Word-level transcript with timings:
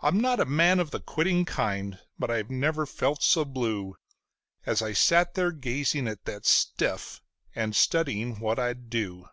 I'm 0.00 0.18
not 0.22 0.40
a 0.40 0.46
man 0.46 0.80
of 0.80 0.90
the 0.90 1.00
quitting 1.00 1.44
kind, 1.44 1.98
but 2.18 2.30
I 2.30 2.40
never 2.48 2.86
felt 2.86 3.22
so 3.22 3.44
blue 3.44 3.94
As 4.64 4.80
I 4.80 4.94
sat 4.94 5.34
there 5.34 5.52
gazing 5.52 6.08
at 6.08 6.24
that 6.24 6.46
stiff 6.46 7.20
and 7.54 7.76
studying 7.76 8.40
what 8.40 8.58
I'd 8.58 8.88
do. 8.88 9.26